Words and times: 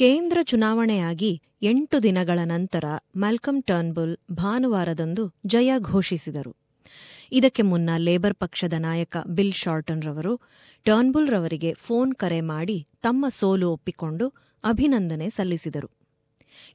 ಕೇಂದ್ರ 0.00 0.38
ಚುನಾವಣೆಯಾಗಿ 0.42 1.30
ಎಂಟು 1.62 2.02
ದಿನಗಳ 2.02 2.38
ನಂತರ 2.44 2.84
ಮ್ಯಾಲ್ಕಮ್ 3.16 3.62
ಟರ್ನ್ಬುಲ್ 3.62 4.16
ಭಾನುವಾರದಂದು 4.30 5.34
ಜಯ 5.46 5.72
ಘೋಷಿಸಿದರು 5.78 6.52
ಇದಕ್ಕೆ 7.32 7.62
ಮುನ್ನ 7.62 7.90
ಲೇಬರ್ 7.98 8.34
ಪಕ್ಷದ 8.34 8.72
ನಾಯಕ 8.78 9.16
ಬಿಲ್ 9.28 9.52
ಶಾರ್ಟನ್ 9.52 10.02
ರವರು 10.02 10.32
ಟರ್ನ್ಬುಲ್ 10.86 11.28
ರವರಿಗೆ 11.28 11.72
ಫೋನ್ 11.74 12.14
ಕರೆ 12.14 12.40
ಮಾಡಿ 12.40 12.86
ತಮ್ಮ 13.02 13.28
ಸೋಲು 13.28 13.72
ಒಪ್ಪಿಕೊಂಡು 13.72 14.28
ಅಭಿನಂದನೆ 14.64 15.30
ಸಲ್ಲಿಸಿದರು 15.30 15.90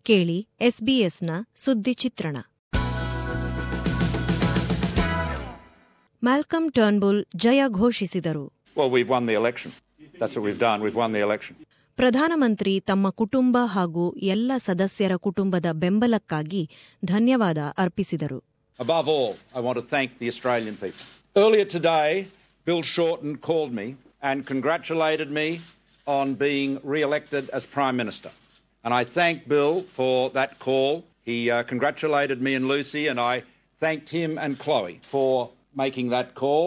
ಕೇಳಿ 0.03 0.47
ಎಸ್ಬಿಎಸ್ನ 0.61 1.31
ಸುದ್ದಿ 1.55 1.93
ಚಿತ್ರಣ 1.93 2.37
ಮ್ಯಾಲ್ಕಮ್ 6.23 6.71
ಟರ್ನ್ಬುಲ್ 6.71 7.25
ಜಯ 7.35 7.61
ಘೋಷಿಸಿದರು. 7.67 8.45
That's 10.19 10.35
what 10.35 10.45
we've 10.45 10.59
done. 10.59 10.81
We've 10.81 10.95
won 10.95 11.11
the 11.11 11.19
election. 11.19 11.64
ಪ್ರಧಾನಮಂತ್ರಿ 11.98 12.72
ತಮ್ಮ 12.90 13.06
ಕುಟುಂಬ 13.20 13.56
ಹಾಗೂ 13.74 14.04
ಎಲ್ಲ 14.34 14.52
ಸದಸ್ಯರ 14.66 15.14
ಕುಟುಂಬದ 15.26 15.66
ಬೆಂಬಲಕ್ಕಾಗಿ 15.84 16.62
ಧನ್ಯವಾದ 17.14 17.58
ಅರ್ಪಿಸಿದರು 17.84 18.40
Above 18.78 19.08
all, 19.14 19.32
I 19.58 19.60
want 19.60 19.76
to 19.80 19.86
thank 19.94 20.10
the 20.20 20.28
Australian 20.32 20.76
people. 20.76 21.02
Earlier 21.36 21.66
today, 21.74 22.10
Bill 22.66 22.82
Shorten 22.92 23.36
called 23.48 23.72
me 23.80 23.86
and 24.22 24.46
congratulated 24.52 25.30
me 25.30 25.46
on 26.06 26.32
being 26.44 26.70
re 26.92 27.02
elected 27.08 27.44
as 27.50 27.66
Prime 27.76 27.96
Minister. 28.02 28.30
And 28.84 28.94
I 29.00 29.04
thank 29.16 29.36
Bill 29.54 29.74
for 29.98 30.14
that 30.38 30.58
call. 30.58 30.92
He 31.22 31.50
uh, 31.50 31.62
congratulated 31.72 32.40
me 32.40 32.54
and 32.54 32.66
Lucy, 32.66 33.06
and 33.06 33.20
I 33.32 33.34
thanked 33.82 34.08
him 34.08 34.38
and 34.38 34.58
Chloe 34.58 34.98
for 35.04 35.32
making 35.74 36.08
that 36.10 36.34
call. 36.34 36.66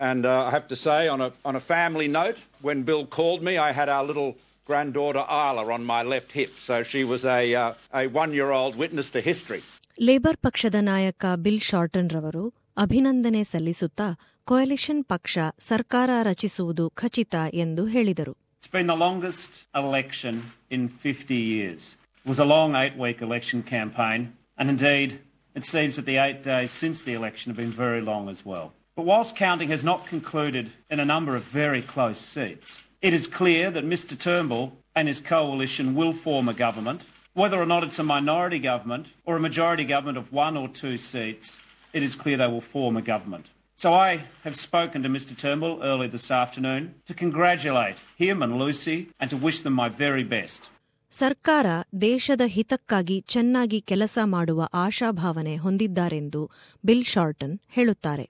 And 0.00 0.26
uh, 0.26 0.48
I 0.48 0.50
have 0.50 0.66
to 0.68 0.76
say, 0.86 1.00
on 1.06 1.20
a, 1.20 1.30
on 1.44 1.54
a 1.54 1.64
family 1.74 2.08
note, 2.08 2.38
when 2.60 2.82
Bill 2.82 3.06
called 3.18 3.42
me, 3.42 3.56
I 3.58 3.70
had 3.70 3.88
our 3.88 4.02
little 4.02 4.32
granddaughter 4.68 5.24
Isla 5.44 5.64
on 5.76 5.84
my 5.84 6.02
left 6.12 6.32
hip. 6.32 6.52
So 6.58 6.82
she 6.90 7.02
was 7.12 7.24
a, 7.38 7.42
uh, 7.54 8.00
a 8.00 8.06
one 8.22 8.32
year 8.38 8.50
old 8.60 8.74
witness 8.76 9.10
to 9.16 9.20
history. 9.30 9.62
Labour 10.06 10.36
ಪಕ್ಷದ 10.44 10.76
ನಾಯಕ 10.90 11.24
bill 11.44 11.62
shorten 11.70 12.10
ರವರು 12.14 12.44
ಅಭಿನಂದನೆ 12.76 13.42
ಸಲ್ಲಿಸುತ್ತಾ 13.50 14.06
coalition 14.46 15.02
ಪಕ್ಷ 15.12 15.34
ಸರ್ಕಾರ 15.70 16.10
ರಚಿಸುವುದು 16.30 16.86
ಖಚಿತ 17.02 17.34
ಎಂದು 17.64 17.84
ಹೇಳಿದರು 17.96 18.34
It's 18.58 18.72
been 18.76 18.90
the 18.92 19.00
longest 19.06 19.52
election 19.82 20.34
in 20.76 20.82
50 20.88 21.36
years. 21.54 21.82
It 22.24 22.28
was 22.32 22.40
a 22.44 22.48
long 22.54 22.70
eight 22.82 22.96
week 23.04 23.20
election 23.28 23.60
campaign, 23.72 24.20
and 24.58 24.66
indeed, 24.74 25.10
it 25.56 25.64
seems 25.64 25.96
that 25.96 26.06
the 26.10 26.18
eight 26.24 26.40
days 26.44 26.70
since 26.82 26.98
the 27.02 27.14
election 27.20 27.46
have 27.50 27.60
been 27.62 27.74
very 27.86 28.02
long 28.10 28.24
as 28.28 28.40
well. 28.50 28.68
But 28.96 29.06
whilst 29.10 29.34
counting 29.36 29.70
has 29.70 29.84
not 29.90 30.06
concluded 30.06 30.66
in 30.94 31.00
a 31.00 31.10
number 31.14 31.34
of 31.36 31.44
very 31.62 31.82
close 31.94 32.20
seats, 32.34 32.68
it 33.02 33.12
is 33.12 33.26
clear 33.30 33.64
that 33.70 33.84
Mr 33.86 34.14
Turnbull 34.18 34.66
and 34.96 35.06
his 35.08 35.20
coalition 35.32 35.86
will 35.98 36.14
form 36.24 36.48
a 36.48 36.58
government. 36.64 37.00
Whether 37.36 37.58
or 37.62 37.66
not 37.66 37.84
it's 37.84 37.98
a 37.98 38.10
minority 38.16 38.60
government 38.70 39.04
or 39.26 39.34
a 39.36 39.40
majority 39.40 39.84
government 39.84 40.18
of 40.18 40.32
one 40.38 40.56
or 40.56 40.68
two 40.80 40.96
seats, 41.10 41.46
it 41.94 42.02
is 42.02 42.14
clear 42.14 42.36
they 42.36 42.52
will 42.54 42.68
form 42.74 42.96
a 42.96 43.08
government. 43.12 43.46
So 43.78 43.88
I 44.08 44.10
have 44.44 44.56
spoken 44.56 45.02
to 45.02 45.08
Mr 45.08 45.32
Turnbull 45.36 45.82
early 45.82 46.08
this 46.08 46.30
afternoon 46.42 46.82
to 47.08 47.14
congratulate 47.14 47.96
him 48.16 48.42
and 48.42 48.58
Lucy 48.58 48.98
and 49.20 49.28
to 49.30 49.38
wish 49.38 49.60
them 49.60 49.74
my 49.74 49.88
very 50.04 50.26
best. 50.36 50.60
ಸರ್ಕಾರ 51.12 51.66
ದೇಶದ 52.02 52.42
ಹಿತಕ್ಕಾಗಿ 52.46 53.16
ಚೆನ್ನಾಗಿ 53.26 53.80
ಕೆಲಸ 53.80 54.18
ಮಾಡುವ 54.34 54.68
ಆಶಾಭಾವನೆ 54.84 55.54
ಹೊಂದಿದ್ದಾರೆಂದು 55.56 56.42
bill 56.84 57.04
shorten 57.04 57.56
ಹೇಳುತ್ತಾರೆ 57.68 58.24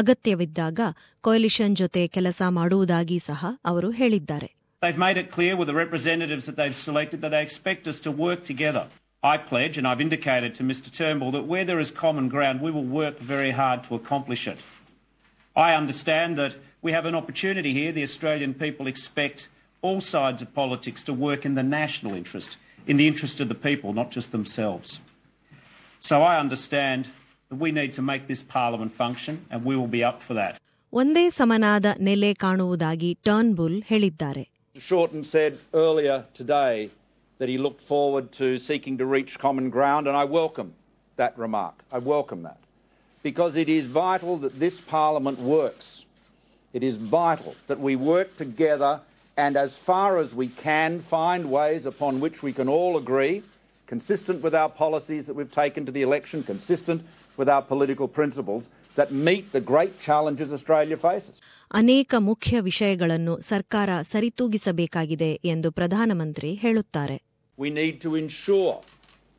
ಅಗತ್ಯವಿದ್ದಾಗ 0.00 0.80
coalition 1.20 1.76
ಜೊತೆ 1.80 2.02
ಕೆಲಸ 2.16 2.42
ಮಾಡುವುದಾಗಿ 2.58 3.18
ಸಹ 3.30 3.46
ಅವರು 3.72 3.90
ಹೇಳಿದ್ದಾರೆ 4.00 4.50
They've 4.82 4.98
made 4.98 5.18
it 5.20 5.28
clear 5.36 5.54
with 5.58 5.68
the 5.70 5.74
representatives 5.74 6.44
that 6.46 6.56
they've 6.58 6.76
selected 6.76 7.18
that 7.22 7.32
they 7.34 7.42
expect 7.42 7.84
us 7.92 7.98
to 8.06 8.10
work 8.24 8.40
together. 8.44 8.82
I 9.22 9.38
pledge, 9.38 9.78
and 9.78 9.86
I've 9.88 10.00
indicated 10.00 10.54
to 10.54 10.62
Mr 10.62 10.88
Turnbull, 10.96 11.32
that 11.32 11.46
where 11.46 11.64
there 11.64 11.80
is 11.80 11.90
common 11.90 12.28
ground, 12.28 12.60
we 12.60 12.70
will 12.70 12.84
work 12.84 13.18
very 13.18 13.52
hard 13.52 13.82
to 13.84 13.94
accomplish 13.94 14.46
it. 14.46 14.58
I 15.56 15.74
understand 15.74 16.36
that 16.36 16.56
we 16.82 16.92
have 16.92 17.06
an 17.06 17.14
opportunity 17.14 17.72
here. 17.72 17.90
The 17.90 18.02
Australian 18.02 18.54
people 18.54 18.86
expect 18.86 19.48
all 19.82 20.00
sides 20.00 20.42
of 20.42 20.54
politics 20.54 21.02
to 21.04 21.12
work 21.12 21.44
in 21.44 21.54
the 21.54 21.62
national 21.62 22.14
interest, 22.14 22.56
in 22.86 22.98
the 22.98 23.08
interest 23.08 23.40
of 23.40 23.48
the 23.48 23.54
people, 23.54 23.92
not 23.92 24.10
just 24.10 24.30
themselves. 24.30 25.00
So 25.98 26.22
I 26.22 26.38
understand 26.38 27.06
that 27.06 27.12
we 27.50 27.70
need 27.78 27.92
to 27.98 28.02
make 28.02 28.26
this 28.32 28.42
parliament 28.42 28.92
function, 28.92 29.34
and 29.50 29.64
we 29.64 29.74
will 29.76 29.92
be 29.98 30.04
up 30.10 30.20
for 30.28 30.34
that. 30.40 30.54
ಒಂದೇ 31.00 31.24
ಸಮನಾದ 31.38 31.86
ನೆಲೆ 32.08 32.30
ಕಾಣುವುದಾಗಿ 32.44 33.10
ಟರ್ನ್ಬುಲ್ 33.28 33.78
ಹೇಳಿದ್ದಾರೆ 33.90 34.44
Mr 34.76 34.82
Shorten 34.88 35.22
said 35.34 35.52
earlier 35.82 36.16
today 36.40 36.74
that 37.38 37.48
he 37.52 37.56
looked 37.66 37.82
forward 37.92 38.26
to 38.40 38.46
seeking 38.68 38.94
to 39.00 39.06
reach 39.16 39.32
common 39.44 39.66
ground, 39.76 40.04
and 40.08 40.16
I 40.22 40.26
welcome 40.40 40.70
that 41.20 41.34
remark. 41.44 41.76
I 41.96 41.98
welcome 42.14 42.40
that. 42.48 42.60
Because 43.28 43.54
it 43.62 43.68
is 43.78 43.84
vital 43.86 44.34
that 44.44 44.54
this 44.64 44.76
Parliament 44.96 45.38
works. 45.56 45.86
It 46.78 46.82
is 46.90 46.96
vital 47.18 47.54
that 47.70 47.80
we 47.86 47.94
work 48.14 48.30
together 48.44 48.92
and, 49.44 49.56
as 49.66 49.72
far 49.90 50.10
as 50.22 50.34
we 50.42 50.48
can, 50.48 50.90
find 51.00 51.42
ways 51.58 51.84
upon 51.92 52.20
which 52.24 52.38
we 52.46 52.52
can 52.58 52.68
all 52.76 52.94
agree, 53.02 53.36
consistent 53.86 54.42
with 54.46 54.54
our 54.54 54.68
policies 54.84 55.26
that 55.26 55.36
we've 55.38 55.56
taken 55.64 55.82
to 55.88 55.92
the 55.96 56.04
election, 56.08 56.42
consistent 56.42 57.00
with 57.38 57.48
our 57.54 57.62
political 57.62 58.08
principles, 58.08 58.64
that 58.98 59.10
meet 59.28 59.52
the 59.52 59.60
great 59.72 59.94
challenges 59.98 60.48
Australia 60.56 60.96
faces. 61.06 61.36
ಅನೇಕ 61.80 62.14
ಮುಖ್ಯ 62.28 62.60
ವಿಷಯಗಳನ್ನು 62.60 63.34
ಸರ್ಕಾರ 63.50 63.90
ಸರಿತೂಗಿಸಬೇಕಾಗಿದೆ 64.12 65.30
ಎಂದು 65.54 65.70
ಪ್ರಧಾನಮಂತ್ರಿ 65.80 66.52
ಹೇಳುತ್ತಾರೆ 66.64 67.16
We 67.58 67.70
need 67.80 67.96
to 68.06 68.10
ensure 68.24 68.76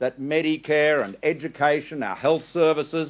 that 0.03 0.13
Medicare 0.33 0.99
and 1.05 1.13
education, 1.33 1.97
our 2.09 2.19
health 2.25 2.45
services, 2.59 3.07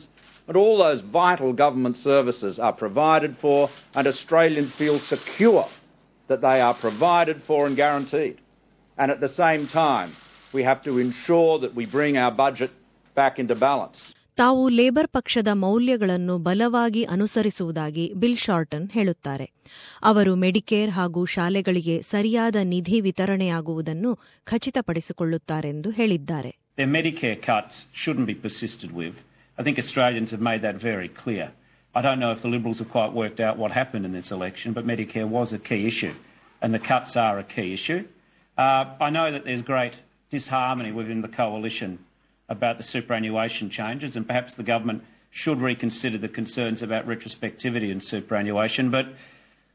and 0.48 0.56
all 0.62 0.76
those 0.86 1.02
vital 1.22 1.52
government 1.64 1.98
services 2.10 2.54
are 2.60 2.76
provided 2.86 3.34
for 3.44 3.60
and 3.98 4.06
Australians 4.08 4.72
feel 4.82 4.98
secure 5.14 5.66
that 6.30 6.42
they 6.48 6.60
are 6.68 6.74
provided 6.88 7.38
for 7.48 7.60
and 7.68 7.76
guaranteed. 7.76 8.38
And 8.98 9.12
at 9.12 9.20
the 9.20 9.34
same 9.44 9.64
time, 9.86 10.10
we 10.56 10.64
have 10.64 10.82
to 10.88 10.94
ensure 11.06 11.54
that 11.64 11.74
we 11.80 11.86
bring 11.98 12.18
our 12.18 12.32
budget 12.46 12.72
back 13.16 13.36
into 13.40 13.56
balance. 13.70 14.00
ತಾವು 14.41 14.63
labour 14.69 15.09
ಪಕ್ಷದ 15.17 15.51
ಮೌಲ್ಯಗಳನ್ನು 15.63 16.39
ಬಲವಾಗಿ 16.39 17.03
ಅನುಸರಿಸುವುದಾಗಿ 17.15 18.05
bill 18.23 18.37
shorten 18.37 18.87
ಹೇಳುತ್ತಾರೆ 18.91 19.47
ಅವರು 20.11 20.33
Medicare 20.35 20.93
ಹಾಗೂ 20.99 21.23
ಶಾಲೆಗಳಿಗೆ 21.27 21.97
ಸರಿಯಾದ 22.03 22.57
ನಿಧಿ 22.73 23.01
ವಿತರಣೆಯಾಗುವುದನ್ನು 23.01 24.13
ಖಚಿತಪಡಿಸಿಕೊಳ್ಳುತ್ತಾರೆಂದು 24.45 25.91
ಹೇಳಿದ್ದಾರೆ. 25.91 26.53
I 29.59 29.63
think 29.63 29.79
Australians 29.79 30.31
have 30.31 30.41
made 30.41 30.63
that 30.63 30.77
very 30.77 31.09
clear. 31.23 31.47
I 31.95 32.01
don't 32.01 32.19
know 32.19 32.31
if 32.37 32.41
the 32.41 32.49
Liberals 32.49 32.79
have 32.79 32.91
quite 32.91 33.13
worked 33.13 33.41
out 33.47 33.59
what 33.59 33.73
happened 33.73 34.05
in 34.07 34.13
this 34.13 34.31
election, 34.33 34.73
but 34.73 34.87
Medicare 34.87 35.29
was 35.29 35.53
a 35.53 35.59
key 35.59 35.87
issue, 35.87 36.15
and 36.63 36.71
the 36.73 36.83
cuts 36.91 37.17
are 37.17 37.39
a 37.39 37.45
key 37.45 37.73
issue. 37.75 38.01
Uh, 38.59 38.83
I 38.99 39.11
know 39.11 39.27
that 39.31 39.45
there's 39.45 39.65
great 39.75 39.97
disharmony 40.33 40.93
within 41.01 41.21
the 41.21 41.33
coalition 41.41 41.91
about 42.49 42.77
the 42.77 42.83
superannuation 42.83 43.71
changes, 43.71 44.17
and 44.17 44.27
perhaps 44.27 44.55
the 44.55 44.63
government 44.63 45.03
should 45.31 45.61
reconsider 45.61 46.19
the 46.19 46.29
concerns 46.29 46.83
about 46.83 47.07
retrospectivity 47.07 47.91
and 47.91 48.03
superannuation, 48.03 48.91
but 48.91 49.07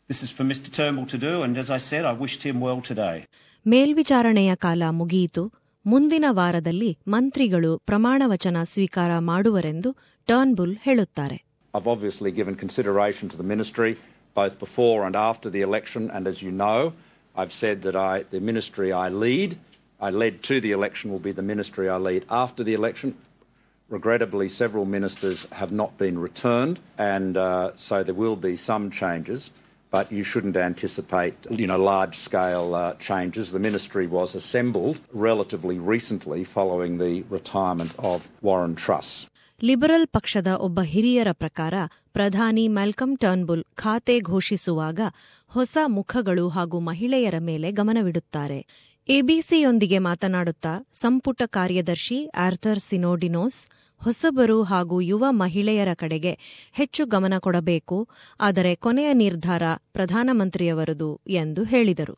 this 0.07 0.22
is 0.23 0.31
for 0.31 0.44
Mr 0.44 0.72
Turnbull 0.72 1.07
to 1.07 1.17
do, 1.17 1.41
and 1.44 1.57
as 1.57 1.69
I 1.69 1.77
said, 1.77 2.06
I 2.06 2.13
wished 2.13 2.44
him 2.44 2.59
well 2.67 2.81
today. 2.91 3.17
ಮೇಲ್ವಿಚಾರಣೆಯ 3.66 4.51
ಕಾಲ 4.66 4.83
ಮುಗಿಯಿತು 5.00 5.44
ಮುಂದಿನ 5.86 6.25
ವಾರದಲ್ಲಿ 6.38 6.91
ಮಂತ್ರಿಗಳು 7.13 7.71
ಪ್ರಮಾಣವಚನ 7.89 8.57
ಸ್ವೀಕಾರ 8.74 9.12
ಮಾಡುವರೆಂದು 9.31 9.91
ಟರ್ನ್ಬುಲ್ 10.31 10.75
ಹೇಳುತ್ತಾರೆ 10.86 11.38
I've 11.75 11.89
obviously 11.95 12.31
given 12.39 12.56
consideration 12.65 13.25
to 13.31 13.38
the 13.41 13.47
ministry 13.53 13.91
both 14.39 14.56
before 14.65 14.97
and 15.07 15.15
after 15.31 15.47
the 15.56 15.62
election, 15.69 16.03
and 16.15 16.24
as 16.31 16.38
you 16.45 16.51
know, 16.63 16.80
I've 17.39 17.53
said 17.62 17.77
that 17.86 17.95
I, 18.12 18.24
the 18.36 18.41
ministry 18.50 18.89
I 19.06 19.09
lead, 19.24 19.51
I 19.99 20.09
led 20.11 20.44
to 20.44 20.61
the 20.61 20.71
election, 20.71 21.11
will 21.11 21.19
be 21.19 21.31
the 21.31 21.41
ministry 21.44 21.89
I 21.89 21.97
lead 21.99 22.25
after 22.29 22.63
the 22.63 22.73
election. 22.73 23.15
Regrettably, 23.89 24.47
several 24.49 24.85
ministers 24.88 25.47
have 25.51 25.71
not 25.71 25.97
been 25.97 26.19
returned, 26.19 26.79
and 26.99 27.38
uh, 27.38 27.71
so 27.77 28.03
there 28.03 28.13
will 28.15 28.35
be 28.35 28.55
some 28.57 28.89
changes. 28.91 29.41
But 29.94 30.11
you 30.11 30.23
shouldn't 30.23 30.57
anticipate, 30.57 31.35
you 31.51 31.65
know, 31.65 31.79
large-scale 31.85 32.75
uh, 32.75 32.94
changes. 32.99 33.51
The 33.51 33.59
ministry 33.59 34.05
was 34.09 34.35
assembled 34.35 34.97
relatively 35.13 35.79
recently 35.94 36.43
following 36.45 36.97
the 36.97 37.13
retirement 37.29 37.93
of 38.11 38.19
Warren 38.41 38.75
Truss. 38.75 39.09
Liberal 39.61 40.03
ಪಕ್ಷದ 40.15 40.50
ಒಬ್ಬ 40.65 40.79
ಹಿರಿಯರ 40.89 41.29
ಪ್ರಕಾರ 41.33 41.75
ಪ್ರಧಾನಿ 42.11 42.65
Malcolm 42.75 43.13
ಟರ್ನ್ಬುಲ್ 43.23 43.63
ಖಾತೆ 43.75 44.15
ಘೋಷಿಸುವಾಗ 44.31 45.00
ಹೊಸ 45.47 45.77
ಮುಖಗಳು 45.95 46.45
ಹಾಗೂ 46.50 46.79
ಮಹಿಳೆಯರ 46.89 47.38
ಮೇಲೆ 47.50 47.71
ಗಮನವಿಡುತ್ತಾರೆ 47.71 48.59
ಎಬಿಸಿಯೊಂದಿಗೆ 49.09 50.00
ಮಾತನಾಡುತ್ತಾ 50.07 50.71
ಸಂಪುಟ 51.01 51.42
ಕಾರ್ಯದರ್ಶಿ 51.57 52.18
ಆರ್ಥರ್ 52.45 52.81
ಸಿನೋಡಿನೋಸ್ 52.88 53.59
ಹೊಸಬರು 54.01 54.57
ಹಾಗೂ 54.63 54.98
ಯುವ 55.01 55.25
ಮಹಿಳೆಯರ 55.42 55.92
ಕಡೆಗೆ 55.94 56.33
ಹೆಚ್ಚು 56.71 57.04
ಗಮನ 57.06 57.36
ಕೊಡಬೇಕು 57.38 57.98
ಆದರೆ 58.39 58.71
ಕೊನೆಯ 58.86 59.12
ನಿರ್ಧಾರ 59.24 59.63
ಪ್ರಧಾನಮಂತ್ರಿಯವರದು 59.98 61.09
ಎಂದು 61.42 61.63
ಹೇಳಿದರು 61.74 62.15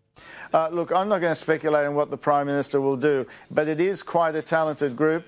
Uh, 0.53 0.67
look, 0.77 0.89
I'm 0.91 1.09
not 1.09 1.19
going 1.21 1.35
to 1.35 1.43
speculate 1.43 1.85
on 1.89 1.93
what 1.95 2.09
the 2.09 2.21
Prime 2.27 2.47
Minister 2.47 2.77
will 2.81 2.99
do, 3.03 3.13
but 3.51 3.67
it 3.67 3.79
is 3.81 3.97
quite 4.05 4.35
a 4.35 4.45
talented 4.49 4.93
group 5.01 5.23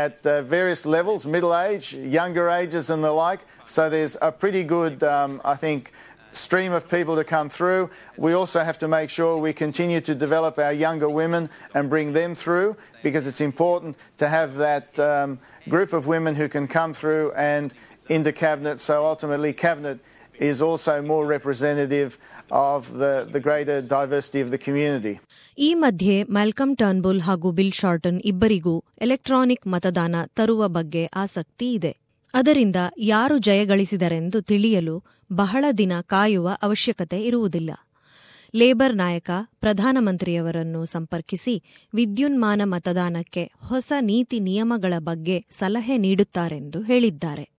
at 0.00 0.16
uh, 0.24 0.34
various 0.48 0.82
levels 0.96 1.22
middle 1.26 1.54
age, 1.58 1.86
younger 2.16 2.46
ages, 2.52 2.86
and 2.94 3.02
the 3.02 3.14
like. 3.16 3.42
So 3.68 3.82
there's 3.88 4.16
a 4.22 4.30
pretty 4.42 4.62
good, 4.76 4.96
um, 5.14 5.32
I 5.44 5.56
think, 5.56 5.82
stream 6.33 6.71
of 6.71 6.87
people 6.87 7.15
to 7.15 7.25
come 7.25 7.49
through. 7.49 7.83
We 8.17 8.31
also 8.33 8.59
have 8.61 8.79
to 8.79 8.87
make 8.87 9.09
sure 9.09 9.37
we 9.39 9.53
continue 9.55 10.01
to 10.01 10.13
develop 10.15 10.57
our 10.59 10.75
younger 10.75 11.09
women 11.11 11.43
and 11.75 11.89
bring 11.89 12.13
them 12.13 12.35
through 12.35 12.69
because 13.03 13.27
it's 13.27 13.41
important 13.41 13.91
to 14.17 14.25
have 14.29 14.49
that 14.57 14.87
um, 15.01 15.29
group 15.67 15.91
of 15.91 16.07
women 16.07 16.35
who 16.35 16.47
can 16.47 16.67
come 16.69 16.93
through 16.93 17.25
and 17.33 17.73
into 18.09 18.31
Cabinet. 18.33 18.79
So 18.81 19.05
ultimately, 19.05 19.51
Cabinet 19.55 19.99
is 20.41 20.61
also 20.61 21.01
more 21.03 21.25
representative 21.27 22.17
of 22.49 22.93
the, 22.93 23.27
the 23.29 23.39
greater 23.39 23.81
diversity 23.81 24.39
of 24.41 24.49
the 24.51 24.57
community. 24.57 25.15
ಈ 25.57 25.69
ಮಧ್ಯೆ 25.83 26.15
Malcolm 26.37 26.73
ಟರ್ನ್ಬುಲ್ 26.81 27.19
ಹಾಗೂ 27.27 27.49
bill 27.57 27.73
shorten 27.79 28.19
ಇಬ್ಬರಿಗೂ 28.31 28.75
electronic 29.05 29.65
ಮತದಾನ 29.73 30.15
ತರುವ 30.39 30.69
ಬಗ್ಗೆ 30.77 31.03
ಆಸಕ್ತಿ 31.23 31.67
ಇದೆ 31.77 31.91
ಅದರಿಂದ 32.36 32.76
ಯಾರು 32.98 33.38
ಜಯಗಳಿಸಿದರೆಂದು 33.38 34.40
ತಿಳಿಯಲು 34.40 35.04
ಬಹಳ 35.32 35.64
ದಿನ 35.78 35.92
ಕಾಯುವ 36.00 36.56
ಅವಶ್ಯಕತೆ 36.62 37.20
ಇರುವುದಿಲ್ಲ. 37.20 37.70
ಲೇಬರ್ 38.54 38.96
ನಾಯಕ, 38.96 39.30
ಪ್ರಧಾನಮಂತ್ರಿಯವರನ್ನು 39.60 40.84
ಸಂಪರ್ಕಿಸಿ 40.84 41.62
ವಿದ್ಯುನ್ಮಾನ 41.94 42.60
ಮತದಾನಕ್ಕೆ 42.64 43.50
ಹೊಸ 43.62 43.92
ನೀತಿ 44.00 44.40
ನಿಯಮಗಳ 44.40 44.94
ಬಗ್ಗೆ 44.98 45.44
ಸಲಹೆ 45.50 45.96
ನೀಡುತ್ತಾರೆಂದು 45.96 46.82
ಹೇಳಿದ್ದಾರೆ. 46.82 47.55